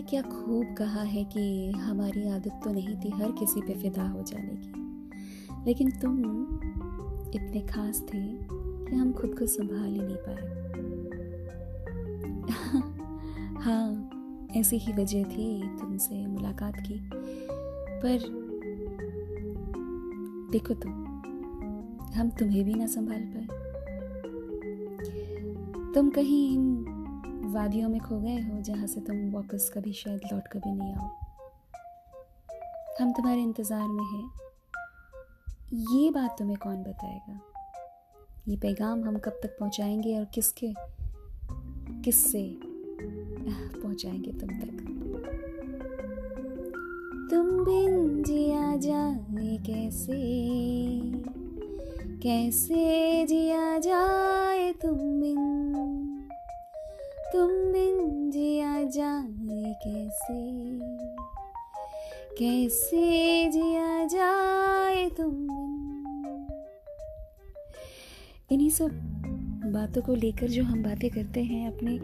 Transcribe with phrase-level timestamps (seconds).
[0.00, 4.08] ने क्या खूब कहा है कि हमारी आदत तो नहीं थी हर किसी पे फिदा
[4.08, 4.72] हो जाने की।
[5.66, 6.18] लेकिन तुम
[7.34, 10.60] इतने खास थे कि हम खुद को संभाल ही नहीं पाए।
[13.62, 14.10] हाँ
[14.56, 17.10] ऐसी ही वजह थी तुमसे मुलाकात की।
[18.02, 18.18] पर
[20.52, 20.92] देखो तुम,
[22.14, 23.46] हम तुम्हें भी ना संभाल पाए।
[25.94, 26.58] तुम कहीं
[27.50, 31.08] वादियों में खो गए हो, जहाँ से तुम वापस कभी शायद लौट कभी नहीं आओ।
[33.00, 34.30] हम तुम्हारे इंतज़ार में हैं।
[35.74, 37.40] ये बात तुम्हें कौन बताएगा?
[38.48, 40.74] ये पैगाम हम कब तक पहुंचाएँगे और किसके,
[42.04, 42.58] किससे
[43.82, 44.86] पहुंचाएँगे तुम तक?
[47.30, 50.20] तुम बिन जिया जाए कैसे
[52.22, 55.49] कैसे जिया जाए तुम बिन
[58.30, 60.80] जिया जाए कैसे?
[62.38, 65.60] कैसे जिया जाए तुम
[68.52, 68.90] इन्हीं सब
[69.66, 72.00] बातों को लेकर जो हम बातें करते हैं, अपने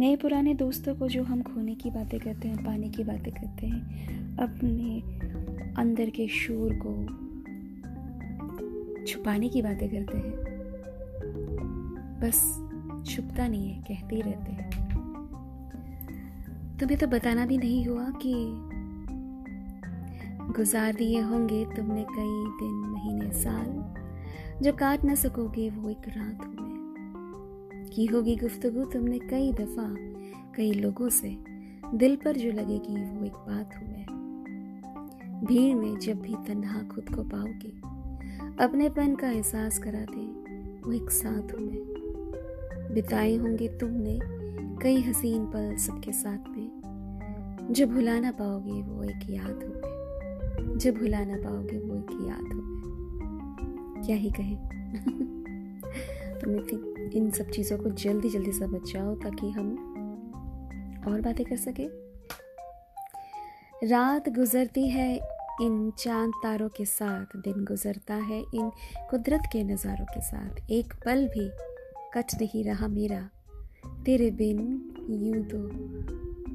[0.00, 3.66] नए पुराने दोस्तों को जो हम खोने की बातें करते हैं, पाने की बातें करते
[3.66, 3.80] हैं,
[4.36, 5.00] अपने
[5.80, 7.24] अंदर के शोर को
[9.06, 10.34] छुपाने की बातें करते हैं।
[12.20, 12.64] बस
[13.10, 14.83] छुपता नहीं है, कहते ही रहते हैं।
[16.80, 18.34] तुम्हें तो बताना भी नहीं हुआ कि
[20.52, 23.94] गुजार दिए होंगे तुमने कई दिन, महीने, साल।
[24.62, 26.74] जो काट न सकोगे वो एक रात हुए।
[27.88, 29.94] की होगी गुफ्तगु तुमने कई दफ़ा
[30.56, 31.36] कई लोगों से।
[31.94, 34.06] दिल पर जो लगेगी वो एक बात हूँ मैं
[35.44, 37.70] भीड़ में जब भी तन्हा खुद को पाओगे
[38.64, 40.26] अपनेपन का एहसास करा दे,
[40.80, 44.43] वो एक साथ हूँ मैं बिताए होंगे तुमने
[44.82, 50.78] कई हसीन पल सबके साथ में। जो भुला ना पाओगे वो एक याद हो मैं
[50.78, 54.56] जो भुला ना पाओगे वो एक याद हो मैं क्या ही कहें।
[56.40, 59.90] तो तुम इन सब चीज़ों को जल्दी जल्दी समझ जाओ ताकि हम
[61.08, 62.04] और बातें कर सके।
[63.88, 65.20] रात गुजरती है,
[65.62, 68.70] इन चाँद तारों के साथ। दिन गुजरता है, इन
[69.10, 71.50] कुदरत के नज़ारों के साथ। एक पल भी
[72.14, 73.30] कट नहीं रहा मेरा।
[74.04, 74.58] तेरे बिन
[75.10, 75.58] यूँ तो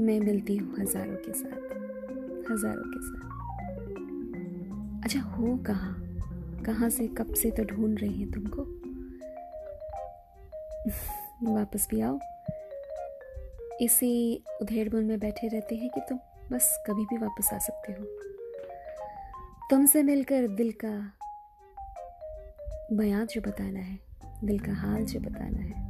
[0.00, 1.72] मैं मिलती हूँ हज़ारों के साथ,
[2.50, 3.30] हज़ारों के साथ।
[5.04, 5.96] अच्छा हो कहाँ?
[6.66, 8.62] कहाँ से, कब से तो ढूंढ रही हैं तुमको?
[11.54, 12.18] वापस भी आओ।
[13.80, 16.18] इसी उधेड़बुन में बैठे रहते हैं कि तुम
[16.52, 18.04] बस कभी भी वापस आ सकते हो।
[19.70, 21.12] तुमसे मिलकर दिल का
[22.96, 23.98] बयान जो बताना है,
[24.44, 25.81] दिल का हाल जो बताना है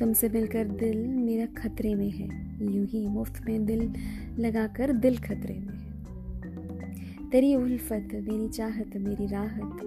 [0.00, 2.26] तुमसे मिलकर दिल मेरा खतरे में है।
[2.74, 3.94] यूँ ही मुफ़्त में दिल
[4.38, 9.80] लगाकर दिल खतरे में है। तेरी उल्फत, मेरी चाहत, मेरी राहत,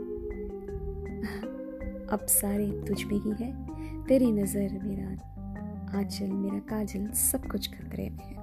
[2.11, 3.51] अब सारे तुझ में ही है।
[4.05, 8.35] तेरी नज़र, मेरा आंचल, मेरा काजल, सब कुछ खतरे में है।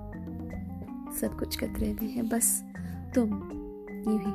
[1.12, 2.64] सब कुछ खतरे में है, बस
[3.14, 3.28] तुम
[4.08, 4.32] यूँ ही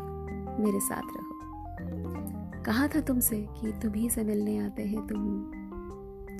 [0.63, 5.51] मेरे साथ रहो। कहा था तुमसे कि तुम ही से मिलने आते हैं, तुम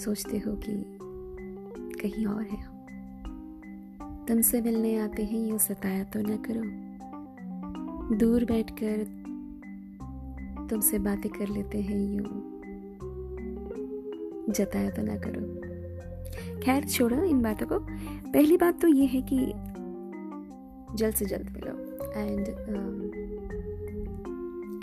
[0.01, 0.73] सोचते हो कि
[2.00, 9.03] कहीं और है। हम तुमसे मिलने आते हैं, यूँ सताया तो ना करो। दूर बैठकर
[10.69, 12.47] तुमसे बातें कर लेते हैं, यूँ
[14.50, 17.79] जताया तो ना करो। खैर, छोड़ो इन बातों को।
[18.31, 19.38] पहली बात तो ये है कि
[20.97, 21.73] जल्द से जल्द मिलो।
[22.19, 22.47] एंड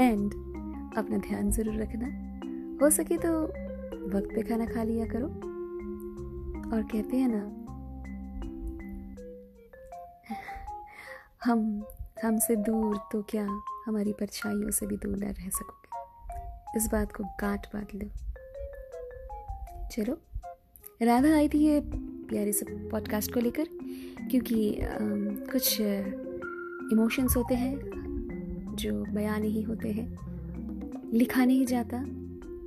[0.00, 0.32] एंड
[0.98, 2.06] अपना ध्यान ज़रूर रखना।
[2.82, 3.67] हो सके तो
[4.08, 5.26] वक्त पे खाना खा लिया करो।
[6.72, 7.42] और कहते हैं ना
[11.44, 11.84] हम
[12.24, 13.46] हमसे दूर तो क्या
[13.86, 18.08] हमारी परछाइयों से भी दूर न रह सकोगे। इस बात को गांठ बाँध लो।
[19.88, 20.18] चलो
[21.02, 21.80] राधा आई थी ये
[22.30, 23.64] प्यारे से पॉडकास्ट को लेकर
[24.30, 24.86] क्योंकि आ,
[25.52, 27.76] कुछ इमोशंस होते हैं
[28.74, 30.08] जो बयान नहीं होते हैं।
[31.12, 32.04] लिखा नहीं जाता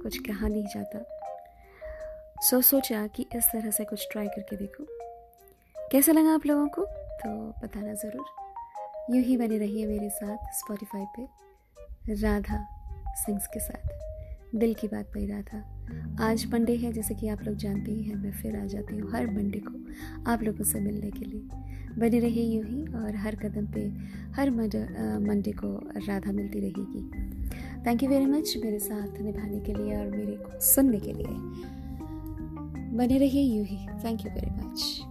[0.02, 1.21] कुछ कहा नहीं जाता।
[2.42, 4.86] सो सोचा कि इस तरह से कुछ ट्राई करके देखो।
[5.92, 6.84] कैसा लगा आप लोगों को?
[7.22, 7.30] तो
[7.64, 11.26] बताना ज़रूर। यूँ ही बने रहिए मेरे साथ स्पॉटिफाई पे
[12.22, 12.66] राधा
[13.16, 15.60] सिंग्स के साथ। दिल की बात पे राधा।
[16.26, 19.12] आज मंडे है, जैसे कि आप लोग जानते ही हैं, मैं फिर आ जाती हूँ
[19.12, 21.42] हर मंडे को आप लोगों से मिलने के लिए।
[22.00, 23.86] बने रहिए यूँ ही और हर कदम पे,
[24.36, 25.70] हर मंडे को
[26.08, 27.04] राधा मिलती रहेगी।
[27.86, 31.80] थैंक यू वेरी मच मेरे साथ निभाने के लिए और मेरे को सुनने के लिए।
[32.94, 35.02] बने रहिए यू ही। Thank you very much